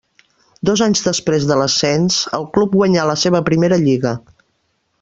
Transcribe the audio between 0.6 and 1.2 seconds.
Dos anys